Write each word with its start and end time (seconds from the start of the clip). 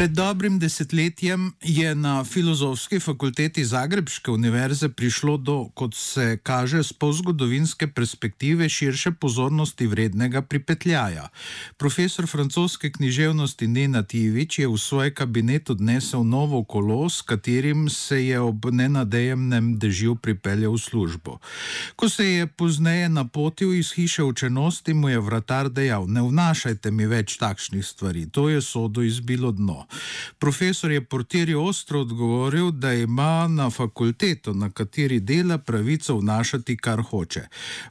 Pred 0.00 0.16
dobrim 0.16 0.58
desetletjem 0.58 1.52
je 1.60 1.94
na 1.94 2.24
filozofski 2.24 3.00
fakulteti 3.00 3.64
Zagrebške 3.64 4.30
univerze 4.30 4.88
prišlo 4.88 5.36
do, 5.36 5.68
kot 5.74 5.94
se 5.94 6.38
kaže, 6.42 6.82
z 6.82 6.92
polzgodovinske 6.92 7.86
perspektive 7.86 8.68
širše 8.68 9.12
pozornosti 9.12 9.86
vrednega 9.86 10.42
pripetljaja. 10.42 11.28
Profesor 11.76 12.26
francoske 12.26 12.92
književnosti 12.92 13.66
Nena 13.66 14.02
Tivič 14.02 14.58
je 14.58 14.68
v 14.68 14.78
svoj 14.78 15.12
kabinet 15.14 15.70
odnesel 15.70 16.24
novo 16.24 16.64
kolo, 16.64 17.08
s 17.08 17.20
katerim 17.20 17.88
se 17.88 18.24
je 18.26 18.40
ob 18.40 18.72
nenadejemnem 18.72 19.76
dežju 19.78 20.16
pripeljal 20.16 20.72
v 20.72 20.78
službo. 20.78 21.38
Ko 21.96 22.08
se 22.08 22.24
je 22.24 22.46
pozneje 22.46 23.08
napotil 23.08 23.74
iz 23.74 23.92
hiše 23.92 24.22
učenosti, 24.22 24.94
mu 24.94 25.08
je 25.08 25.20
vratar 25.20 25.68
dejal: 25.68 26.08
Ne 26.08 26.22
vnašajte 26.22 26.90
mi 26.90 27.06
več 27.06 27.36
takšnih 27.36 27.84
stvari, 27.86 28.26
to 28.30 28.48
je 28.48 28.62
sodo 28.62 29.02
izbilo 29.02 29.52
dno. 29.52 29.89
Profesor 30.38 30.90
je 30.90 31.04
portirju 31.04 31.62
ostro 31.62 32.00
odgovoril, 32.00 32.70
da 32.70 32.92
ima 32.92 33.48
na 33.48 33.70
fakulteto, 33.70 34.54
na 34.54 34.70
kateri 34.70 35.20
dela, 35.20 35.58
pravico 35.58 36.16
vnašati, 36.16 36.76
kar 36.76 37.02
hoče. 37.02 37.42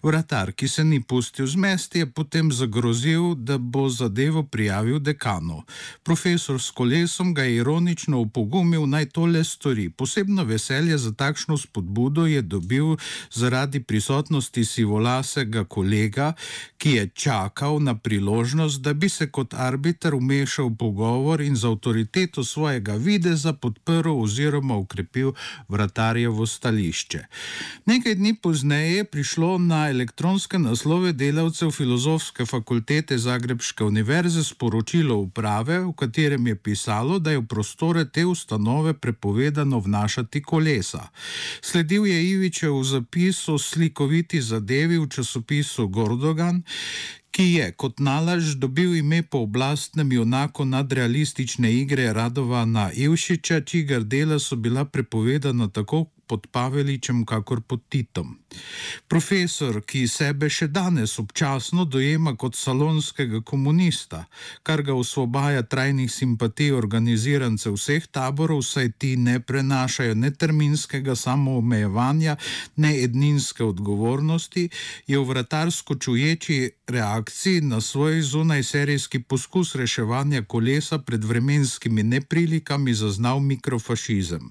Vratar, 0.04 0.52
ki 0.52 0.68
se 0.68 0.84
ni 0.84 1.02
pustil 1.04 1.48
zmesti, 1.48 2.00
je 2.00 2.12
potem 2.12 2.52
zagrozil, 2.52 3.36
da 3.36 3.58
bo 3.58 3.90
zadevo 3.90 4.44
prijavil 4.44 5.00
dekanu. 5.00 5.64
Profesor 6.04 6.62
s 6.62 6.72
kolesom 6.72 7.34
ga 7.34 7.44
je 7.44 7.56
ironično 7.56 8.20
upogumil 8.20 8.86
naj 8.88 9.06
tole 9.06 9.44
stori. 9.44 9.90
Posebno 9.90 10.44
veselje 10.44 10.98
za 10.98 11.12
takšno 11.14 11.58
spodbudo 11.58 12.26
je 12.26 12.42
dobil 12.42 12.96
zaradi 13.32 13.84
prisotnosti 13.84 14.66
sivolasega 14.66 15.64
kolega, 15.64 16.34
ki 16.78 16.92
je 16.92 17.10
čakal 17.14 17.80
na 17.84 17.96
priložnost, 17.96 18.82
da 18.82 18.94
bi 18.94 19.10
se 19.10 19.32
kot 19.32 19.54
arbiter 19.54 20.16
umešal 20.16 20.70
v 20.70 20.78
pogovor 20.78 21.42
in 21.42 21.56
z 21.56 21.66
avtoriteto 21.90 22.44
svojega 22.44 22.94
videza 22.94 23.54
podprl 23.54 24.22
oziroma 24.22 24.76
ukrepil 24.76 25.34
vratarjevo 25.68 26.46
stališče. 26.46 27.24
Nekaj 27.86 28.16
dni 28.16 28.36
pozneje 28.36 28.98
je 28.98 29.04
prišlo 29.04 29.58
na 29.58 29.90
elektronske 29.90 30.60
naslove 30.60 31.14
delavcev 31.14 31.72
Filozofske 31.72 32.46
fakultete 32.46 33.18
Zagrebške 33.18 33.84
univerze 33.84 34.44
sporočilo 34.44 35.18
uprave, 35.18 35.80
v 35.80 35.94
katerem 35.98 36.48
je 36.48 36.56
pisalo, 36.56 37.20
da 37.20 37.32
je 37.32 37.42
v 37.42 37.48
prostore 37.48 38.06
te 38.06 38.26
ustanove 38.26 38.94
prepovedano 38.94 39.80
vnašati 39.80 40.44
kolesa. 40.44 41.10
Sledil 41.62 42.06
je 42.06 42.30
Ivičev 42.30 42.84
zapis 42.84 43.48
o 43.50 43.58
slikoviti 43.58 44.42
zadevi 44.42 44.98
v 44.98 45.10
časopisu 45.10 45.88
Gordogan, 45.88 46.62
ki 47.32 47.44
je 47.54 47.72
kot 47.72 48.00
nalaž 48.00 48.56
dobil 48.56 48.96
ime 48.96 49.24
po 49.24 49.44
oblastnem 49.46 50.12
junaku 50.12 50.66
nadrealistične 50.66 51.72
igre 51.74 52.14
Radovana 52.14 52.90
Ivšiča, 52.92 53.62
čigar 53.62 54.04
dela 54.04 54.40
so 54.40 54.56
bila 54.56 54.86
prepovedana 54.86 55.70
tako 55.70 56.06
pod 56.30 56.48
Paveličem, 56.54 57.26
kakor 57.26 57.62
pod 57.62 57.82
Titom. 57.90 58.38
Profesor, 59.10 59.80
ki 59.86 60.04
sebe 60.10 60.50
še 60.50 60.68
danes 60.74 61.16
občasno 61.22 61.86
dojema 61.86 62.36
kot 62.38 62.58
salonskega 62.58 63.42
komunista, 63.46 64.24
kar 64.66 64.84
ga 64.86 64.94
osvobaja 64.98 65.64
trajnih 65.66 66.10
simpatij 66.14 66.72
organizirancev 66.78 67.78
vseh 67.78 68.06
taborov, 68.14 68.62
saj 68.66 68.92
ti 69.02 69.16
ne 69.18 69.40
prenašajo 69.40 70.16
ne 70.18 70.32
terminskega 70.32 71.16
samoomejevanja, 71.18 72.38
ne 72.78 72.94
edninske 73.04 73.66
odgovornosti, 73.66 74.70
je 75.08 75.18
v 75.18 75.26
vratarsko 75.30 75.98
čuječi 75.98 76.60
reakciji 76.90 77.62
na 77.62 77.82
svoj 77.82 78.22
zunaj 78.22 78.64
serijski 78.64 79.22
poskus 79.24 79.76
reševanja 79.76 80.44
kolesa 80.48 80.98
pred 80.98 81.24
vremenskimi 81.24 82.04
neprilikami 82.04 82.94
zaznal 82.94 83.40
mikrofašizem. 83.40 84.50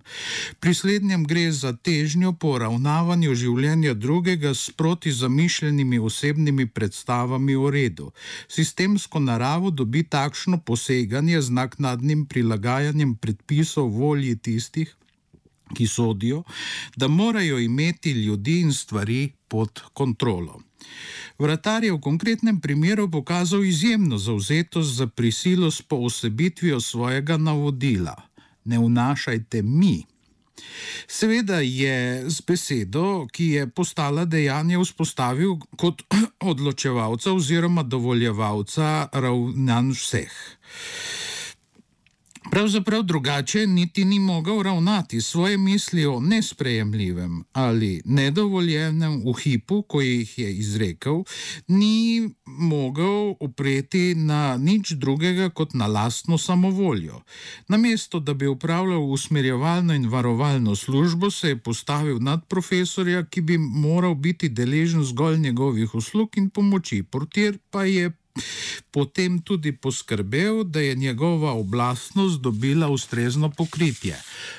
Pri 0.61 0.75
slednjem 0.75 1.27
gre 1.27 1.51
za 1.53 1.68
težnjo 1.73 2.33
po 2.33 2.59
ravnavanju 2.59 3.35
življenja 3.35 3.95
drugega 3.95 4.55
s 4.55 4.71
proti 4.71 5.13
zamišljenimi 5.13 5.99
osebnimi 5.99 6.67
predstavami 6.67 7.57
o 7.57 7.71
redu. 7.71 8.13
Sistemsko 8.49 9.21
naravo 9.21 9.71
dobi 9.71 10.03
takšno 10.03 10.61
poseganje 10.61 11.43
z 11.43 11.51
naknadnim 11.51 12.27
prilagajanjem 12.27 13.15
predpisov 13.15 13.89
volji 13.89 14.37
tistih, 14.37 14.95
ki 15.75 15.87
sodijo, 15.87 16.43
da 16.97 17.09
morajo 17.09 17.59
imeti 17.59 18.13
ljudi 18.13 18.61
in 18.61 18.73
stvari 18.73 19.33
pod 19.49 19.83
kontrolo. 19.93 20.61
Vratar 21.39 21.85
je 21.85 21.93
v 21.93 22.01
konkretnem 22.01 22.61
primeru 22.61 23.11
pokazal 23.11 23.65
izjemno 23.65 24.19
zauzetost 24.19 24.97
za 24.97 25.07
prisilo 25.07 25.71
s 25.71 25.83
poosebitvijo 25.83 26.81
svojega 26.81 27.37
navodila: 27.37 28.17
Ne 28.65 28.79
vnašajte 28.79 29.63
mi. 29.63 30.05
Seveda 31.09 31.61
je 31.65 32.25
z 32.31 32.45
besedo, 32.47 33.27
ki 33.33 33.47
je 33.57 33.67
postala 33.71 34.25
dejanje, 34.25 34.79
vzpostavil 34.83 35.59
kot 35.77 36.03
odločevalca 36.53 37.33
oziroma 37.33 37.83
dovoljevalca 37.83 39.09
ravnanj 39.13 39.95
vseh. 39.97 40.35
Pravzaprav 42.51 43.03
drugače 43.03 43.67
niti 43.67 44.05
ni 44.05 44.19
mogel 44.19 44.63
ravnati 44.63 45.21
svoje 45.21 45.59
misli 45.59 46.07
o 46.07 46.21
nesprejemljivem 46.21 47.45
ali 47.53 48.03
nedovoljenem 48.05 49.23
v 49.27 49.33
hipu, 49.43 49.83
ko 49.83 50.01
jih 50.01 50.39
je 50.39 50.53
izrekel, 50.55 51.23
ni 51.69 52.31
mogel 52.47 53.35
upreti 53.41 54.15
na 54.15 54.57
nič 54.57 54.93
drugega 54.93 55.49
kot 55.49 55.75
na 55.75 55.87
lastno 55.87 56.39
samovoljo. 56.39 57.21
Namesto 57.69 58.21
da 58.21 58.35
bi 58.35 58.47
upravljal 58.47 59.13
usmerjevalno 59.13 59.95
in 59.95 60.09
varovalno 60.09 60.77
službo, 60.77 61.31
se 61.31 61.49
je 61.49 61.57
postavil 61.59 62.19
nad 62.21 62.47
profesorja, 62.49 63.25
ki 63.25 63.41
bi 63.41 63.59
moral 63.59 64.15
biti 64.15 64.49
deležen 64.49 65.05
zgolj 65.05 65.39
njegovih 65.39 65.95
uslug 65.95 66.37
in 66.37 66.51
pomoči. 66.51 67.03
Portir 67.03 67.59
pa 67.71 67.85
je 67.85 68.11
potem 68.91 69.39
tudi 69.43 69.73
poskrbel, 69.73 70.65
da 70.65 70.81
je 70.81 70.95
njegova 70.95 71.53
oblastnost 71.53 72.41
dobila 72.41 72.89
ustrezno 72.89 73.51
pokritje. 73.51 74.17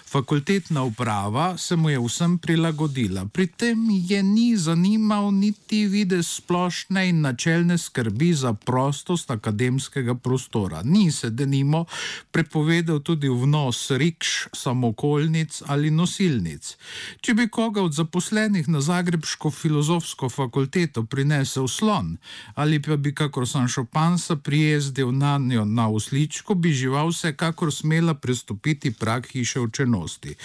Fakultetna 0.09 0.84
uprava 0.84 1.57
se 1.57 1.75
mu 1.75 1.90
je 1.90 2.00
vsem 2.00 2.38
prilagodila, 2.38 3.25
pri 3.25 3.47
tem 3.47 3.78
je 3.90 4.23
ni 4.23 4.57
zanimal 4.57 5.31
niti 5.31 5.85
videz 5.85 6.28
splošne 6.28 7.09
in 7.09 7.22
načelne 7.22 7.78
skrbi 7.78 8.34
za 8.34 8.53
prostost 8.53 9.31
akademskega 9.31 10.16
prostora. 10.16 10.81
Ni 10.84 11.11
se 11.11 11.29
denimo 11.29 11.85
prepovedal 12.31 13.00
tudi 13.00 13.29
vnos 13.29 13.91
rikš, 13.91 14.47
samokolnic 14.53 15.61
ali 15.66 15.91
nosilnic. 15.91 16.78
Če 17.22 17.34
bi 17.34 17.47
koga 17.47 17.84
od 17.84 17.94
zaposlenih 17.94 18.67
na 18.67 18.81
Zagrebško 18.81 19.51
filozofsko 19.51 20.29
fakulteto 20.29 21.03
prinesel 21.03 21.67
slon 21.67 22.17
ali 22.56 22.81
pa 22.81 22.97
bi 22.97 23.13
kakor 23.16 23.47
sem 23.69 23.85
Šopansa 23.85 24.35
prijezdil 24.35 25.12
na 25.12 25.38
njo 25.38 25.66
na 25.66 25.90
usličko, 25.90 26.56
bi 26.56 26.74
žival 26.74 27.09
vsekakor 27.09 27.74
smela 27.74 28.13
prestopiti 28.13 28.91
prak 28.91 29.28
hiše 29.28 29.59
učenosti. 29.59 30.35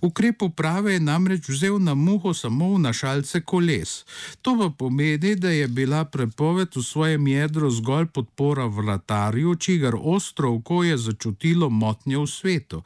Ukrep 0.00 0.42
uprave 0.42 0.92
je 0.92 1.00
namreč 1.00 1.48
vzel 1.48 1.78
na 1.78 1.94
muho 1.94 2.34
samo 2.34 2.74
v 2.74 2.78
našalce 2.78 3.40
koles. 3.40 4.04
To 4.42 4.56
pa 4.58 4.70
pomeni, 4.78 5.34
da 5.36 5.50
je 5.50 5.68
bila 5.68 6.04
prepoved 6.04 6.76
v 6.76 6.82
svojem 6.82 7.26
jedru 7.26 7.70
zgolj 7.70 8.06
podpora 8.06 8.66
vlatarju, 8.66 9.54
čigar 9.54 9.94
ostro 9.96 10.54
oko 10.54 10.84
je 10.84 10.98
začutilo 10.98 11.70
motnje 11.70 12.18
v 12.18 12.26
svetu. 12.26 12.82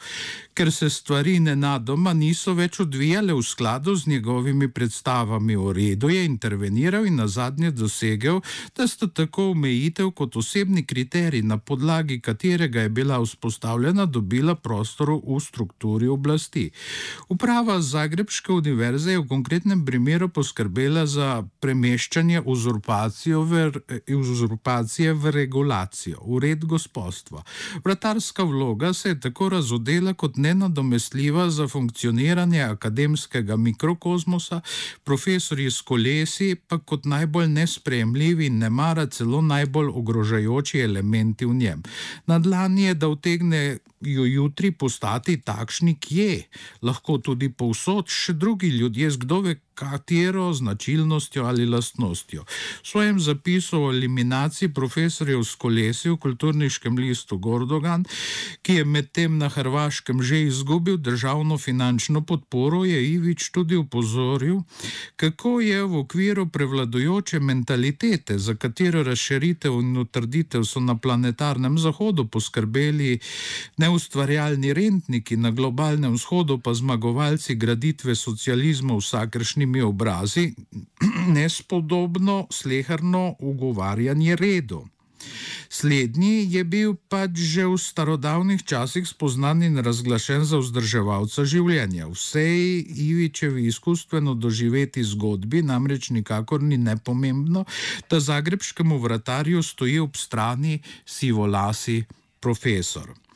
Ker 0.55 0.73
se 0.73 0.90
stvari 0.90 1.40
nenadoma 1.40 2.12
niso 2.12 2.55
več 2.55 2.81
odvijale 2.81 3.34
v 3.34 3.43
skladu 3.43 3.94
z 3.94 4.06
njegovimi 4.06 4.69
predstavami 4.69 5.56
o 5.56 5.73
redu, 5.73 6.08
je 6.08 6.25
interveniral 6.25 7.06
in 7.06 7.17
na 7.17 7.28
zadnje 7.28 7.70
dosegel, 7.70 8.40
da 8.76 8.87
sta 8.87 9.06
tako 9.06 9.50
omejili 9.50 9.88
omejitev 9.88 10.11
kot 10.11 10.37
osebni 10.37 10.85
kriterij, 10.87 11.43
na 11.43 11.58
podlagi 11.58 12.20
katerega 12.20 12.81
je 12.81 12.88
bila 12.88 13.20
vzpostavljena, 13.20 14.06
dobila 14.06 14.55
prostor 14.55 15.08
v 15.11 15.40
strukturi 15.40 16.08
oblasti. 16.08 16.70
Uprava 17.29 17.81
Zagrebške 17.81 18.52
univerze 18.52 19.12
je 19.12 19.19
v 19.19 19.29
konkretnem 19.29 19.85
primeru 19.85 20.29
poskrbela 20.29 21.06
za 21.06 21.44
premeščanje 21.61 22.43
uzurpacije 24.08 25.12
v 25.14 25.31
regulacijo, 25.31 26.20
v 26.26 26.38
red 26.38 26.64
gospodstva. 26.64 27.43
Vratarska 27.85 28.44
vloga 28.44 28.93
se 28.93 29.08
je 29.08 29.20
tako 29.20 29.49
razodela 29.49 30.14
kot 30.14 30.37
nenadomestljiva 30.37 31.50
za 31.50 31.69
funkcioniranje 31.69 32.62
akademskega 32.62 33.56
mikrokozmosa, 33.56 34.61
profesori 35.05 35.70
s 35.70 35.81
kolesi 35.81 36.55
pa 36.55 36.79
kot 36.79 37.05
najbolj 37.05 37.49
nespremljivi 37.49 38.46
in 38.46 38.58
ne 38.58 38.70
mara 38.70 39.06
celo 39.06 39.40
najbolj 39.40 39.68
najbolj 39.69 39.93
ogrožajoči 39.94 40.81
elementi 40.81 41.44
v 41.47 41.55
njem. 41.55 41.82
Na 42.26 42.38
dlani 42.38 42.82
je, 42.82 42.94
da 42.94 43.09
utegne 43.09 43.79
jo 44.00 44.25
jutri 44.25 44.70
postati 44.73 45.41
takšni, 45.41 45.97
kje, 46.00 46.49
lahko 46.82 47.19
tudi 47.19 47.49
povsod, 47.50 48.09
še 48.09 48.32
drugi 48.32 48.69
ljudje, 48.69 49.11
z 49.11 49.17
kdo 49.19 49.41
ve 49.41 49.55
katero 49.78 50.52
značilnostjo 50.52 51.44
ali 51.44 51.66
lastnostjo. 51.66 52.42
V 52.82 52.88
svojem 52.88 53.20
zapisu 53.20 53.82
o 53.82 53.90
eliminaciji 53.92 54.72
profesorjev 54.75 55.44
s 55.44 55.54
kolesi 55.54 56.10
v 56.10 56.16
kulturniškem 56.16 56.98
listu 56.98 57.38
Gordogan, 57.38 58.04
ki 58.62 58.80
je 58.80 58.84
medtem 58.84 59.38
na 59.38 59.48
Hrvaškem 59.48 60.22
že 60.22 60.42
izgubil 60.42 60.96
državno 60.96 61.58
finančno 61.58 62.20
podporo, 62.20 62.84
je 62.84 62.98
Ivič 63.12 63.50
tudi 63.50 63.76
upozoril, 63.76 64.62
kako 65.16 65.60
je 65.60 65.84
v 65.84 65.98
okviru 65.98 66.48
prevladojoče 66.48 67.40
mentalitete, 67.40 68.38
za 68.38 68.54
katero 68.54 69.02
razširitev 69.02 69.78
in 69.80 69.96
utrditev 69.96 70.64
so 70.64 70.80
na 70.80 70.98
planetarnem 70.98 71.78
zahodu 71.78 72.26
poskrbeli 72.26 73.19
neustvarjalni 73.76 74.75
rentniki, 74.75 75.36
na 75.36 75.50
globalnem 75.50 76.19
vzhodu 76.19 76.58
pa 76.58 76.75
zmagovalci 76.75 77.54
graditve 77.54 78.14
socializma 78.14 78.96
vsakršni 78.96 79.68
črnimi 79.69 79.82
obrazi, 79.82 80.55
nespodobno 81.35 82.47
slehrno 82.50 83.35
ugovarjanje 83.38 84.37
redu. 84.37 84.87
Slednji 85.70 86.47
je 86.49 86.65
bil 86.65 86.94
pač 87.09 87.31
že 87.37 87.67
v 87.67 87.76
starodavnih 87.76 88.62
časih 88.65 89.05
spoznan 89.05 89.62
in 89.62 89.76
razglašen 89.76 90.44
za 90.44 90.56
vzdrževalca 90.56 91.44
življenja. 91.44 92.09
Vsej 92.09 92.87
Ivičevi 92.88 93.67
izkustveno 93.67 94.35
doživeti 94.35 95.05
zgodbi 95.05 95.62
namreč 95.62 96.11
nikakor 96.11 96.62
ni 96.62 96.79
nepomembno, 96.79 97.67
da 98.11 98.21
zagrebskemu 98.21 98.99
vratarju 98.99 99.62
stoji 99.62 99.99
ob 99.99 100.17
strani 100.17 100.81
sivolasi 101.05 102.05
profesor. 102.41 103.27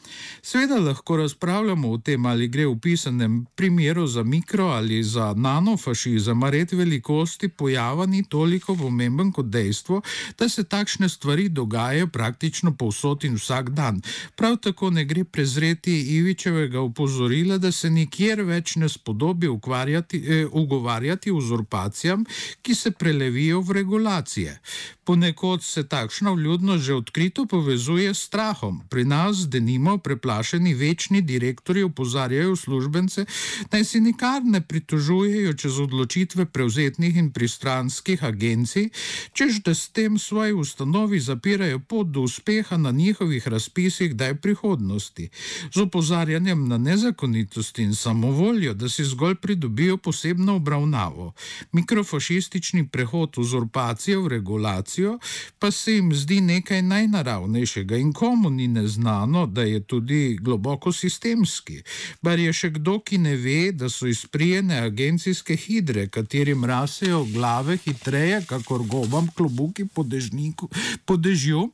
Seveda 0.42 0.80
lahko 0.80 1.16
razpravljamo 1.16 1.90
o 1.90 1.98
tem, 1.98 2.26
ali 2.26 2.48
gre 2.48 2.66
v 2.66 2.78
pisanem 2.78 3.46
primeru 3.54 4.06
za 4.06 4.22
mikro 4.22 4.66
ali 4.66 5.02
za 5.02 5.34
nanofašizem, 5.36 6.42
a 6.42 6.50
red 6.50 6.72
velikosti 6.72 7.48
pojava 7.48 8.06
ni 8.06 8.24
toliko 8.28 8.76
pomemben 8.76 9.32
kot 9.32 9.46
dejstvo, 9.46 10.02
da 10.38 10.48
se 10.48 10.64
takšne 10.64 11.08
stvari 11.08 11.48
dogajajo 11.48 12.06
praktično 12.06 12.74
povsod 12.76 13.24
in 13.24 13.34
vsak 13.34 13.70
dan. 13.70 14.00
Prav 14.36 14.56
tako 14.56 14.90
ne 14.90 15.04
gre 15.04 15.24
prezreti 15.24 16.00
Ivičevega 16.16 16.80
upozorila, 16.80 17.58
da 17.58 17.72
se 17.72 17.90
nikjer 17.90 18.42
več 18.42 18.76
ne 18.76 18.88
spodobi 18.88 19.46
eh, 19.46 20.46
ugovarjati 20.52 21.30
uzurpacijam, 21.30 22.24
ki 22.62 22.74
se 22.74 22.90
prelevijo 22.90 23.60
v 23.60 23.72
regulacije. 23.72 24.60
Ponekod 25.04 25.62
se 25.62 25.88
takšna 25.88 26.32
vljudnost 26.32 26.84
že 26.84 26.94
odkrito 26.94 27.46
povezuje 27.46 28.14
s 28.14 28.18
strahom. 28.18 28.80
Pri 28.88 29.04
nas, 29.04 29.48
denimo, 29.48 29.91
preplašeni 29.98 30.74
večni 30.74 31.22
direktori 31.22 31.82
opozarjajo 31.82 32.56
službence, 32.56 33.24
naj 33.72 33.84
se 33.84 34.00
nikar 34.00 34.44
ne 34.44 34.60
pritožujejo 34.60 35.52
čez 35.52 35.78
odločitve 35.78 36.44
prevzetnih 36.44 37.16
in 37.16 37.32
pristranskih 37.32 38.24
agencij, 38.24 38.88
čež 39.32 39.60
da 39.64 39.74
s 39.74 39.88
tem 39.88 40.18
svoji 40.18 40.52
ustanovi 40.52 41.20
zapirajo 41.20 41.78
pot 41.78 42.06
do 42.06 42.20
uspeha 42.20 42.76
na 42.76 42.90
njihovih 42.90 43.48
razpisih, 43.48 44.14
da 44.14 44.24
je 44.24 44.34
prihodnosti. 44.34 45.28
Z 45.74 45.80
opozarjanjem 45.80 46.68
na 46.68 46.78
nezakonitosti 46.78 47.82
in 47.82 47.94
samovoljo, 47.94 48.74
da 48.74 48.88
si 48.88 49.04
zgolj 49.04 49.34
pridobijo 49.34 49.96
posebno 49.96 50.56
obravnavo. 50.56 51.32
Mikrofašistični 51.72 52.88
prehod 52.88 53.38
uzurpacije 53.38 54.18
v 54.18 54.28
regulacijo 54.28 55.18
pa 55.58 55.70
se 55.70 55.94
jim 55.94 56.14
zdi 56.14 56.40
nekaj 56.40 56.82
najnaravnejšega 56.82 57.96
in 57.96 58.12
komu 58.12 58.50
ni 58.50 58.68
neznano, 58.68 59.46
da 59.46 59.62
je 59.62 59.80
tudi 59.82 60.38
globoko 60.40 60.92
sistemski. 60.92 61.82
Bar 62.22 62.38
je 62.38 62.52
še 62.52 62.72
kdo, 62.78 62.98
ki 63.00 63.18
ne 63.18 63.36
ve, 63.36 63.72
da 63.72 63.90
so 63.92 64.06
izprijene 64.10 64.80
agencijske 64.86 65.56
hidre, 65.56 66.08
katerim 66.08 66.64
rasejo 66.64 67.24
glave 67.32 67.78
hitreje, 67.84 68.42
kakor 68.48 68.86
gobam 68.88 69.28
klobuki 69.36 69.86
po 69.94 71.16
dežju. 71.16 71.66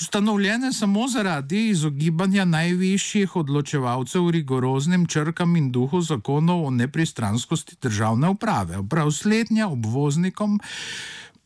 Ustanovljene 0.00 0.72
samo 0.72 1.08
zaradi 1.08 1.68
izogibanja 1.68 2.44
najvišjih 2.44 3.32
odločevalcev 3.36 4.28
v 4.28 4.30
rigoroznem 4.36 5.06
črkam 5.10 5.56
in 5.58 5.72
duhu 5.74 5.98
zakonov 6.00 6.66
o 6.66 6.70
nepristranskosti 6.70 7.76
državne 7.82 8.30
uprave. 8.30 8.78
Prav 8.90 9.10
slednja 9.10 9.66
obvoznikom 9.68 10.60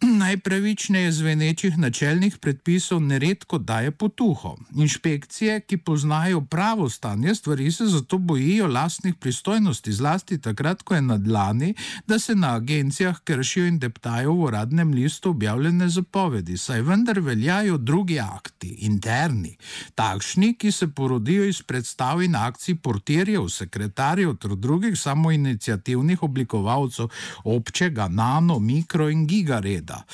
najpravičneje 0.02 1.12
zvenečih 1.12 1.78
načelnih 1.78 2.38
predpisov 2.38 3.00
neredko 3.02 3.58
daje 3.58 3.90
potuho. 3.90 4.56
Inšpekcije, 4.74 5.60
ki 5.60 5.76
poznajo 5.76 6.40
pravo 6.40 6.88
stanje 6.90 7.34
stvari, 7.34 7.72
se 7.72 7.86
zato 7.86 8.18
bojijo 8.18 8.66
lastnih 8.66 9.14
pristojnosti, 9.14 9.92
zlasti 9.92 10.40
takrat, 10.40 10.82
ko 10.82 10.94
je 10.94 11.02
na 11.02 11.18
dlani, 11.18 11.74
da 12.06 12.18
se 12.18 12.34
na 12.34 12.54
agencijah 12.56 13.20
kršijo 13.24 13.66
in 13.66 13.78
deptajo 13.78 14.32
v 14.32 14.44
uradnem 14.44 14.92
listu 14.94 15.30
objavljene 15.30 15.88
zapovedi, 15.88 16.58
saj 16.58 16.82
vendar 16.82 17.20
veljajo 17.20 17.78
drugi 17.78 18.20
akti, 18.20 18.68
interni, 18.68 19.56
takšni, 19.94 20.54
ki 20.54 20.72
se 20.72 20.88
porodijo 20.88 21.44
iz 21.44 21.62
predstav 21.62 22.22
in 22.22 22.36
akcij 22.36 22.74
portirjev, 22.74 23.48
sekretarjev 23.48 24.36
ter 24.36 24.56
drugih 24.56 24.98
samoinicijativnih 24.98 26.22
oblikovalcev 26.22 27.08
občega, 27.44 28.08
nano, 28.08 28.58
mikro 28.58 29.10
in 29.10 29.26
gigareda 29.26 29.91
sveta. 29.92 30.04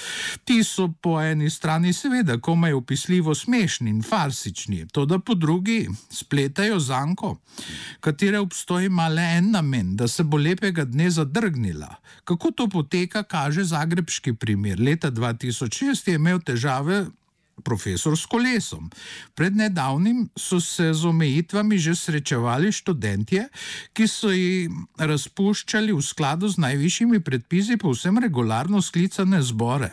Ti 0.44 0.64
so 0.64 0.88
po 1.00 1.20
eni 1.20 1.50
strani 1.50 1.92
seveda 1.92 2.38
komaj 2.38 2.72
opisljivo 2.72 3.34
smešni 3.34 3.90
in 3.90 4.02
farsični, 4.02 4.88
to 4.92 5.06
da 5.06 5.18
po 5.18 5.34
drugi 5.34 5.88
spletajo 6.10 6.78
zanko, 6.80 7.36
katere 8.00 8.38
obstoj 8.38 8.86
ima 8.86 9.08
le 9.08 9.22
en 9.22 9.50
namen, 9.50 9.96
da 9.96 10.08
se 10.08 10.22
bo 10.22 10.36
lepega 10.36 10.84
dne 10.84 11.10
zadrgnila. 11.10 11.96
Kako 12.24 12.50
to 12.50 12.68
poteka, 12.68 13.22
kaže 13.22 13.64
zagrebski 13.64 14.34
primer. 14.34 14.80
Leta 14.80 15.10
2006 15.10 16.08
je 16.08 16.14
imel 16.14 16.40
težave 16.40 17.06
profesor 17.64 18.16
s 18.18 18.26
kolesom. 18.26 18.90
Pred 19.34 19.56
nedavnim 19.56 20.28
so 20.36 20.60
se 20.60 20.92
z 20.94 21.04
omejitvami 21.04 21.78
že 21.78 21.94
srečevali 21.94 22.72
študentje, 22.72 23.48
ki 23.92 24.08
so 24.08 24.32
jih 24.32 24.70
razpuščali 24.98 25.92
v 25.92 26.02
skladu 26.02 26.48
z 26.48 26.58
najvišjimi 26.58 27.20
predpisi 27.20 27.76
povsem 27.76 28.18
regularno 28.18 28.82
sklicane 28.82 29.42
zbore. 29.42 29.92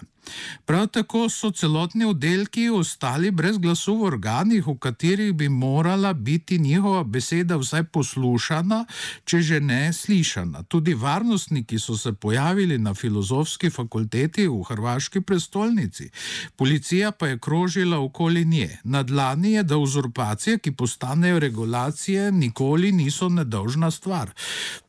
Prav 0.66 0.88
tako 0.88 1.30
so 1.30 1.52
celotni 1.52 2.06
oddelki 2.06 2.70
ostali 2.70 3.32
brez 3.32 3.58
glasu 3.58 3.96
v 3.96 4.04
organih, 4.04 4.68
v 4.68 4.78
katerih 4.80 5.34
bi 5.34 5.50
morala 5.50 6.14
biti 6.14 6.60
njihova 6.60 7.04
beseda 7.04 7.58
vsaj 7.58 7.84
poslušana, 7.84 8.86
če 9.26 9.42
že 9.42 9.60
ne 9.60 9.94
slišana. 9.94 10.64
Tudi 10.64 10.94
varnostniki 10.94 11.80
so 11.80 11.98
se 11.98 12.14
pojavili 12.14 12.78
na 12.78 12.94
filozofski 12.94 13.70
fakulteti 13.70 14.48
v 14.48 14.64
Hrvaški 14.64 15.22
prestolnici. 15.22 16.10
Policija 16.56 17.12
pa 17.12 17.28
je 17.28 17.40
krožila 17.40 18.00
okoli 18.00 18.46
nje. 18.46 18.80
Na 18.84 19.04
dlani 19.04 19.52
je, 19.52 19.64
da 19.64 19.78
uzurpacije, 19.78 20.58
ki 20.58 20.72
postanejo 20.72 21.40
regulacije, 21.40 22.32
nikoli 22.32 22.92
niso 22.92 23.30
nedolžna 23.30 23.92
stvar. 23.92 24.34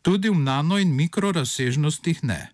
Tudi 0.02 0.28
v 0.28 0.38
nano 0.38 0.78
in 0.78 0.94
mikrorazsežnostih 0.94 2.24
ne. 2.24 2.52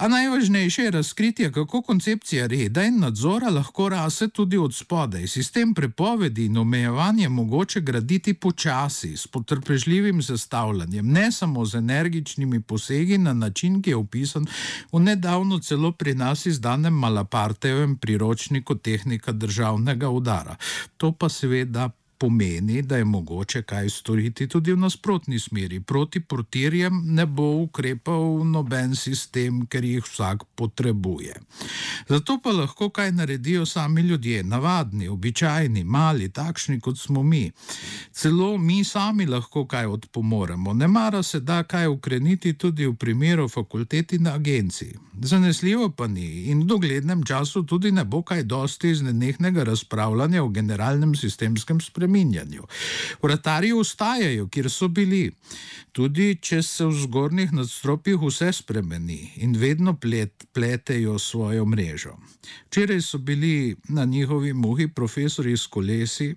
A 0.00 0.08
najvažnejše 0.08 0.82
je 0.82 0.90
razkritje, 0.90 1.52
kako 1.52 1.82
koncepcija 1.82 2.46
reda 2.46 2.82
in 2.82 3.00
nadzora 3.00 3.50
lahko 3.50 3.88
rase 3.88 4.28
tudi 4.28 4.56
od 4.56 4.74
spodaj. 4.74 5.26
Sistem 5.26 5.74
prepovedi 5.74 6.44
in 6.44 6.56
omejevanja 6.56 7.28
mogoče 7.28 7.80
graditi 7.80 8.34
počasi, 8.34 9.16
s 9.16 9.26
potrpežljivim 9.26 10.22
zastavljanjem, 10.22 11.06
ne 11.06 11.32
samo 11.32 11.64
z 11.64 11.74
energičnimi 11.74 12.60
posegi 12.60 13.18
na 13.18 13.32
način, 13.32 13.82
ki 13.82 13.90
je 13.90 13.96
opisan 13.96 14.46
v 14.92 15.00
nedavno 15.00 15.58
celo 15.58 15.92
pri 15.92 16.14
nas 16.14 16.46
izdanem 16.46 16.94
Malapartevem 16.94 17.96
priročniku 17.96 18.74
tehnika 18.74 19.32
državnega 19.32 20.08
udara. 20.08 20.56
To 20.96 21.12
pa 21.12 21.28
seveda 21.28 21.90
pomeni, 22.20 22.82
da 22.82 22.96
je 22.96 23.04
mogoče 23.04 23.62
kaj 23.62 23.88
storiti 23.90 24.46
tudi 24.48 24.72
v 24.72 24.78
nasprotni 24.78 25.38
smeri. 25.40 25.80
Proti 25.80 26.20
portirjem 26.20 27.02
ne 27.04 27.26
bo 27.26 27.46
ukrepal 27.62 28.44
noben 28.44 28.92
sistem, 28.96 29.62
ker 29.66 29.84
jih 29.84 30.04
vsak 30.04 30.44
potrebuje. 30.54 31.40
Zato 32.08 32.36
pa 32.42 32.52
lahko 32.52 32.90
kaj 32.90 33.12
naredijo 33.12 33.64
sami 33.66 34.02
ljudje, 34.02 34.42
navadni, 34.42 35.08
običajni, 35.08 35.84
mali, 35.84 36.28
takšni 36.28 36.80
kot 36.80 36.98
smo 36.98 37.22
mi. 37.22 37.50
Celo 38.12 38.58
mi 38.58 38.84
sami 38.84 39.26
lahko 39.26 39.64
kaj 39.66 39.86
odpomoremo. 39.86 40.74
Ne 40.74 40.88
mara 40.88 41.22
se 41.22 41.40
da 41.40 41.62
kaj 41.62 41.88
ukreniti 41.88 42.52
tudi 42.52 42.86
v 42.86 42.94
primeru 42.94 43.48
fakulteti 43.48 44.18
na 44.18 44.34
agenciji. 44.34 44.98
Zanesljivo 45.22 45.88
pa 45.90 46.06
ni 46.06 46.50
in 46.52 46.62
v 46.62 46.66
doglednem 46.66 47.24
času 47.24 47.62
tudi 47.62 47.92
ne 47.92 48.04
bo 48.04 48.22
kaj 48.22 48.42
dosti 48.42 48.90
iz 48.90 49.02
nenehnega 49.02 49.64
razpravljanja 49.64 50.44
o 50.44 50.48
generalnem 50.48 51.14
sistemskem 51.14 51.80
spremljanju 51.80 52.09
spreminjanju. 52.10 52.62
Vratarji 53.22 53.72
ostajajo, 53.72 54.48
kjer 54.48 54.70
so 54.70 54.88
bili, 54.88 55.30
tudi 55.92 56.36
če 56.42 56.62
se 56.62 56.86
v 56.86 56.94
zgornjih 57.02 57.52
nadstropjih 57.52 58.18
vse 58.22 58.52
spremeni 58.52 59.32
in 59.42 59.54
vedno 59.58 59.94
plet, 59.94 60.46
pletejo 60.52 61.18
svojo 61.18 61.64
mrežo. 61.66 62.16
Včeraj 62.66 63.00
so 63.02 63.18
bili 63.18 63.76
na 63.88 64.04
njihovi 64.04 64.52
muhi 64.52 64.88
profesori 64.88 65.52
iz 65.52 65.66
kolesi, 65.66 66.34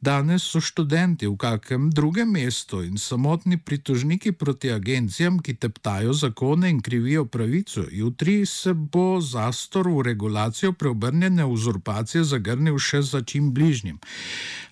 danes 0.00 0.42
so 0.42 0.60
študenti 0.60 1.26
v 1.26 1.36
kakem 1.36 1.90
drugem 1.90 2.30
mestu 2.30 2.82
in 2.82 2.98
samotni 2.98 3.58
pritožniki 3.58 4.32
proti 4.32 4.70
agencijam, 4.70 5.38
ki 5.38 5.54
teptajo 5.54 6.12
zakone 6.12 6.70
in 6.70 6.80
krivijo 6.82 7.24
pravico. 7.24 7.84
Jutri 7.90 8.46
se 8.46 8.72
bo 8.74 9.20
zastor 9.20 9.88
v 9.88 10.02
regulacijo 10.02 10.72
preobrnjene 10.72 11.44
uzurpacije 11.44 12.24
zagrnil 12.24 12.78
še 12.78 13.02
za 13.02 13.22
čim 13.22 13.52
bližnjim. 13.54 13.98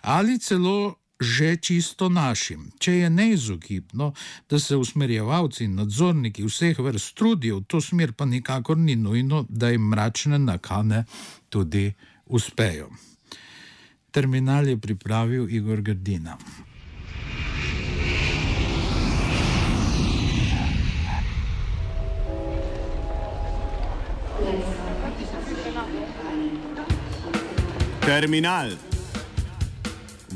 Ali 0.02 0.38
celo 0.38 1.02
že 1.22 1.56
čisto 1.56 2.08
našim. 2.08 2.70
Če 2.78 2.92
je 2.92 3.10
neizogibno, 3.10 4.12
da 4.50 4.58
se 4.58 4.76
usmerjevalci 4.76 5.64
in 5.64 5.78
nadzorniki 5.78 6.42
vseh 6.42 6.78
vrst 6.78 7.14
trudijo 7.14 7.60
v 7.60 7.64
to 7.70 7.80
smer, 7.80 8.12
pa 8.12 8.26
nikakor 8.26 8.78
ni 8.78 8.96
nujno, 8.96 9.46
da 9.48 9.70
jim 9.70 9.86
mračne 9.88 10.38
nakane 10.38 11.04
tudi 11.48 11.92
uspejo. 12.26 12.90
Terminal 14.10 14.68
je 14.68 14.76
pripravil 14.76 15.46
Igor 15.48 15.80
Grdina. 15.80 16.36
Terminal 28.02 28.91